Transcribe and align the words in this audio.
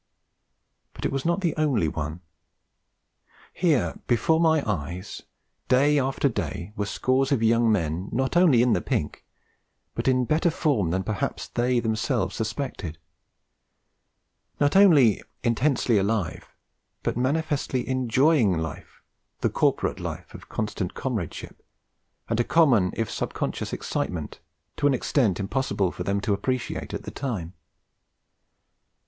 But 0.93 1.05
it 1.05 1.11
was 1.11 1.25
not 1.25 1.41
the 1.41 1.55
only 1.57 1.87
one. 1.87 2.21
Here 3.53 3.99
before 4.07 4.39
my 4.39 4.67
eyes, 4.67 5.21
day 5.67 5.99
after 5.99 6.27
day, 6.27 6.73
were 6.75 6.87
scores 6.87 7.31
of 7.31 7.43
young 7.43 7.71
men 7.71 8.09
not 8.11 8.35
only 8.35 8.63
'in 8.63 8.73
the 8.73 8.81
pink,' 8.81 9.23
but 9.93 10.07
in 10.07 10.25
better 10.25 10.49
'form' 10.49 10.89
than 10.89 11.03
perhaps 11.03 11.49
they 11.49 11.79
themselves 11.79 12.35
suspected; 12.35 12.97
not 14.59 14.75
only 14.75 15.21
intensely 15.43 15.99
alive 15.99 16.45
but 17.03 17.15
manifestly 17.15 17.87
enjoying 17.87 18.57
life, 18.57 19.03
the 19.41 19.51
corporate 19.51 19.99
life 19.99 20.33
of 20.33 20.49
constant 20.49 20.95
comradeship 20.95 21.63
and 22.27 22.39
a 22.39 22.43
common 22.43 22.91
if 22.95 23.11
sub 23.11 23.35
conscious 23.35 23.71
excitement, 23.71 24.39
to 24.77 24.87
an 24.87 24.95
extent 24.95 25.39
impossible 25.39 25.91
for 25.91 26.03
them 26.03 26.19
to 26.21 26.33
appreciate 26.33 26.91
at 26.91 27.03
the 27.03 27.11
time. 27.11 27.53